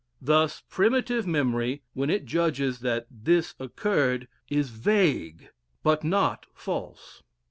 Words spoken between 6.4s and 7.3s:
false.